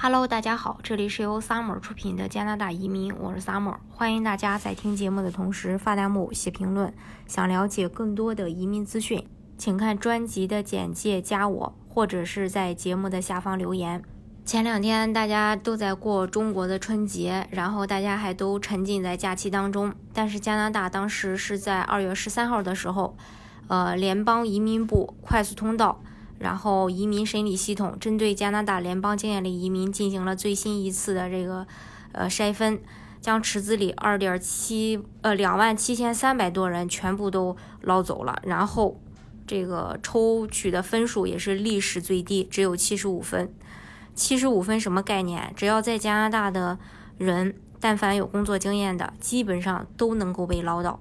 [0.00, 6.94] Hello，大家好，这里是由 Summer 出品的加拿大移民，我是 Summer，欢迎大家在听节目的同时发弹幕、写评论。
[7.26, 9.26] 想了解更多的移民资讯，
[9.56, 14.00] 请看专辑的简介，加我，或者是在节目的下方留言。
[14.44, 23.16] 前两天大家都在过中国的春节，然后大家还都沉浸在假期当中，但是加拿大当时是在二月十三号的时候，
[23.66, 26.00] 呃，联邦移民部快速通道。
[26.38, 31.66] 然后，移民审理系统针对加拿大联邦经验类移民进行了最新一次的这个
[32.12, 32.80] 呃筛分，
[33.20, 38.40] 将池子里二点七呃两万七千三百多人全部都捞走了。
[38.44, 39.00] 然后，
[39.46, 43.52] 这个抽取的分数也是历史最低，只有七十五分。
[44.14, 45.52] 七十五分什么概念？
[45.56, 46.78] 只要在加拿大的
[47.18, 51.00] 人，但凡有工作经验的，基本上都能够被捞到。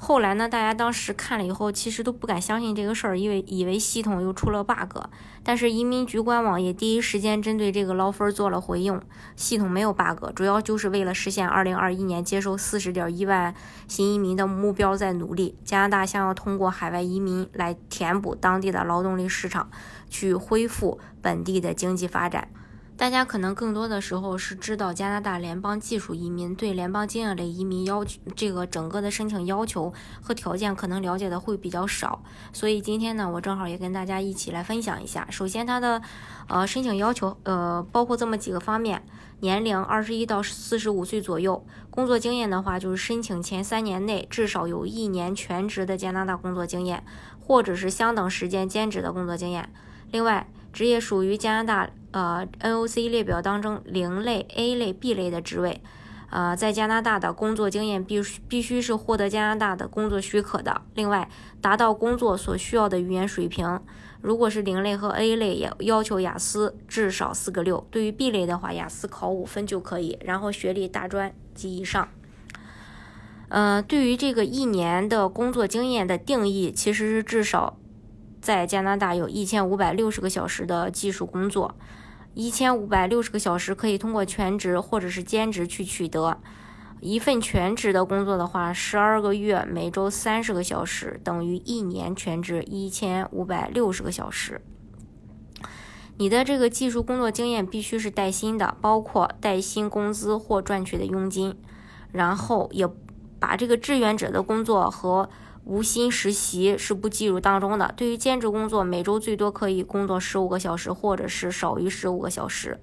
[0.00, 0.48] 后来呢？
[0.48, 4.96] 大家当时看了以后，其实都不敢相信这个事儿，因为以为系统又出了 bug。
[5.42, 9.00] 但是移民局官网也第一时间针对这个捞分做了回应，
[9.34, 13.52] 系统没有 bug，主要就是为了实现2021年接收40.1万
[13.88, 15.56] 新移民的目标在努力。
[15.64, 19.68] 加拿大想要通过海外移民来填补当地的劳动力市场，
[20.08, 22.48] 去恢复本地的经济发展。
[22.98, 32.20] 大家可能更多的时候是知道加拿大联邦技术移民对联邦经验类移民要求这个整个的申请要求和条件可能了解的会比较少，
[32.52, 35.24] 所以今天呢，我正好也跟大家一起来分享一下。
[35.30, 36.02] 首先，它的
[36.48, 39.00] 呃申请要求呃包括这么几个方面：
[39.38, 47.04] 年龄二十一到四十五岁左右，工作经验的话就是申请前三年内至少有一年全职的加拿大工作经验，
[47.40, 49.72] 或者是相等时间兼职的工作经验。
[50.10, 55.80] 另外，职业属于加拿大呃 NOC 列表当中零类、A 类、B 类的职位，
[56.30, 60.82] 呃，在加拿大的工作经验必须必须是获得加拿大的工作许可的。
[60.94, 61.28] 另外，
[61.60, 63.80] 达到工作所需要的语言水平，
[64.20, 67.86] 如果是零类和 A 类，也要求雅思至少四个六。
[67.90, 72.08] 对于 B 类的话，雅思考五分就可以，然后学历大专及以上。
[73.48, 77.77] 呃，对于这个一年的工作经验的定义，其实是至少。
[78.48, 81.74] 在加拿大有一千五百六十个小时的技术工作，
[82.32, 86.40] 一千五百六十个小时可以通过全职或者是兼职去取得。
[87.00, 94.62] 一份全职的工作的话，十二个月每周三十个小时等于一年全职一千五百六十个小时。
[96.16, 101.54] 你的这个技术工作经验必须是带薪的，包括带薪工资或赚取的佣金，
[102.12, 102.88] 然后也
[103.38, 105.28] 把这个志愿者的工作和。
[105.68, 107.92] 无薪实习是不计入当中的。
[107.94, 112.80] 对于兼职工作，每周最多可以工作十五个小时，或者是少于十五个小时。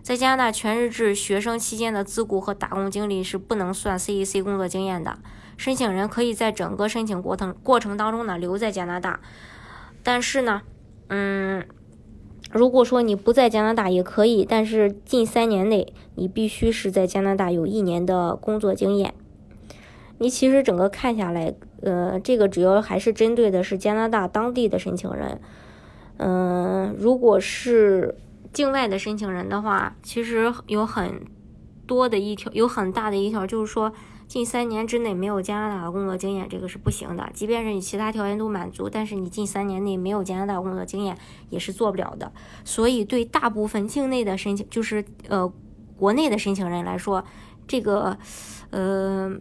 [0.00, 5.18] 在加拿大全日制学生期间的自雇和打工经历是不能算 CEC 工作经验的。
[5.56, 9.20] 申请人可以在整个申请过程过程当中呢留在加拿大，
[10.04, 10.62] 但是呢，
[11.08, 11.66] 嗯，
[12.52, 19.12] 如果说你不在加拿大也可以，但是近三年内你必须是在加拿大有一年的工作经验。
[20.20, 25.40] 你其实整个看下来，呃，这个主要还是针对的是加拿大当地的申请人。
[26.18, 28.14] 嗯，如果是
[28.52, 31.22] 境外的申请人的话，其实有很
[31.86, 33.90] 多的一条，有很大的一条，就是说
[34.28, 37.26] 近三年之内没有加拿大的工作经验，这个是不行的。
[37.32, 41.16] 即便是你其他条件都满足，但是你近三年内没有加拿大工作经验
[41.48, 42.30] 也是做不了的。
[42.62, 45.50] 所以对大部分境内的申请，就是呃
[45.96, 47.24] 国内的申请人来说，
[47.66, 48.18] 这个
[48.68, 49.34] 呃。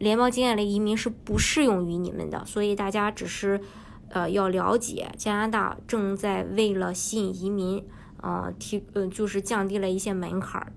[0.00, 3.60] 联邦经验类移民是不适用于你们的，所以大家只是，
[4.08, 7.84] 呃，要了解加拿大正在为了吸引移民，
[8.22, 10.72] 呃，提，呃，就是降低了一些门槛儿，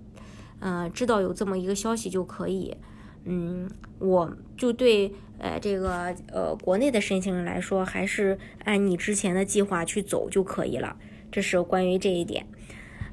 [0.59, 2.75] 嗯，知道有这么一个消息就可以，
[3.23, 10.97] 嗯，我就对，呃，这个，呃，国内的申请人来说，还是按你之前的计划去走就可以了。
[11.31, 12.45] 这是关于这一点。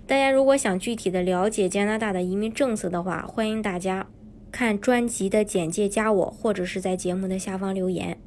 [0.09, 4.09] 大家如果想具体的了解加拿大的移民政策的话，欢迎大家。
[4.51, 8.19] 看专辑的简介，加我，或者是在节目的下方留言。